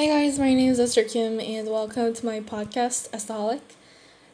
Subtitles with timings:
[0.00, 3.60] Hi guys, my name is Esther Kim and welcome to my podcast, Estaholic.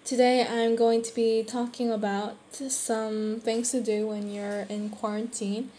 [0.05, 5.73] Today I'm going to be talking about some things to do when you're in quarantine.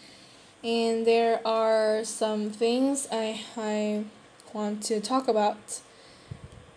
[0.62, 4.04] And there are some things I, I
[4.52, 5.80] want to talk about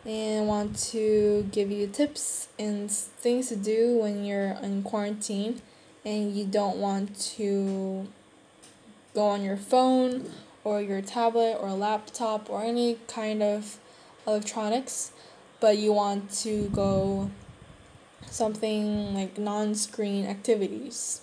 [0.06, 5.62] and want to give you tips and things to do when you're in quarantine
[6.06, 8.08] and you don't want to
[9.14, 10.32] go on your phone
[10.64, 13.80] or your tablet or laptop or any kind of
[14.28, 15.12] electronics,
[15.60, 17.30] but you want to go
[18.28, 21.22] something like non screen activities.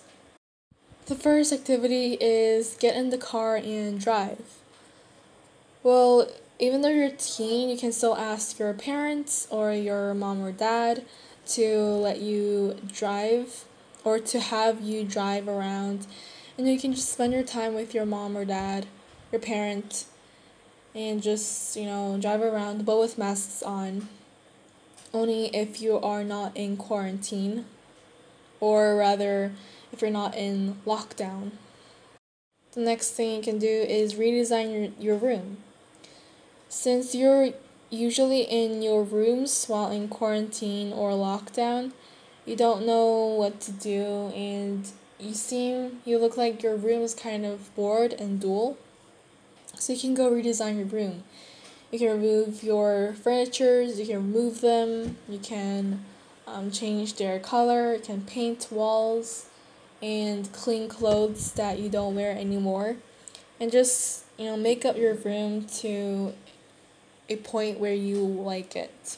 [1.05, 4.59] The first activity is get in the car and drive.
[5.81, 6.29] Well,
[6.59, 10.51] even though you're a teen, you can still ask your parents or your mom or
[10.51, 11.05] dad
[11.47, 13.65] to let you drive
[14.03, 16.05] or to have you drive around.
[16.57, 18.85] And you can just spend your time with your mom or dad
[19.31, 20.05] your parent
[20.95, 24.07] and just, you know, drive around but with masks on.
[25.13, 27.65] Only if you are not in quarantine
[28.59, 29.51] or rather
[29.91, 31.51] if you're not in lockdown.
[32.73, 35.57] The next thing you can do is redesign your, your room.
[36.67, 37.49] Since you're
[37.89, 41.91] usually in your rooms while in quarantine or lockdown,
[42.45, 44.87] you don't know what to do and
[45.19, 48.77] you seem you look like your room is kind of bored and dull.
[49.79, 51.23] So you can go redesign your room.
[51.89, 56.05] You can remove your furnitures, you can remove them, you can
[56.45, 59.47] um, change their color, you can paint walls,
[60.01, 62.97] and clean clothes that you don't wear anymore.
[63.59, 66.33] And just, you know, make up your room to
[67.29, 69.17] a point where you like it.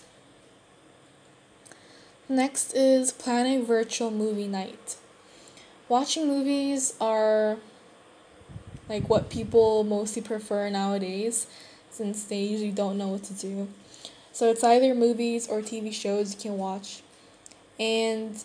[2.30, 4.96] Next is plan a virtual movie night.
[5.90, 7.58] Watching movies are
[8.92, 11.48] like what people mostly prefer nowadays
[11.90, 13.70] since they usually don't know what to do.
[14.34, 17.02] So it's either movies or TV shows you can watch.
[17.80, 18.44] And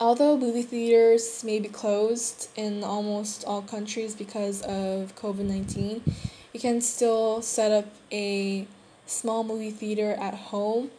[0.00, 6.02] although movie theaters may be closed in almost all countries because of COVID 19,
[6.52, 8.66] you can still set up a
[9.06, 10.90] small movie theater at home.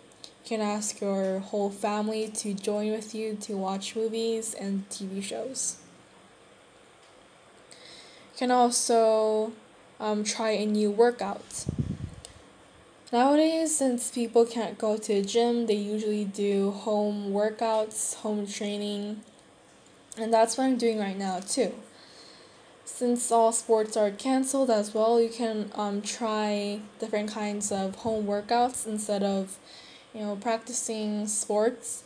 [0.45, 5.21] You can ask your whole family to join with you to watch movies and TV
[5.21, 5.77] shows
[8.39, 9.51] can also
[9.99, 11.65] um, try a new workout.
[13.11, 19.19] Nowadays, since people can't go to a gym, they usually do home workouts, home training,
[20.17, 21.73] and that's what I'm doing right now too.
[22.85, 28.25] Since all sports are canceled as well, you can um, try different kinds of home
[28.25, 29.57] workouts instead of,
[30.13, 32.03] you know, practicing sports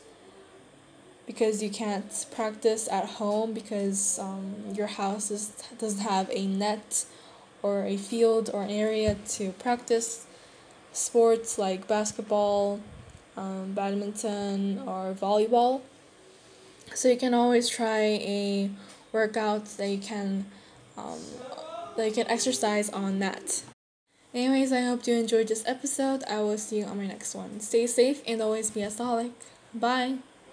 [1.26, 7.06] because you can't practice at home because um, your house is, doesn't have a net
[7.62, 10.26] or a field or an area to practice
[10.92, 12.82] sports like basketball,
[13.38, 15.82] um, badminton, or volleyball.
[16.94, 18.70] So you can always try a
[19.12, 20.46] workout that you can
[20.98, 21.20] um,
[21.98, 23.64] that you can exercise on that.
[24.34, 26.24] Anyways, I hope you enjoyed this episode.
[26.30, 27.60] I will see you on my next one.
[27.60, 29.32] Stay safe and always be a staholic.
[29.74, 30.18] Bye.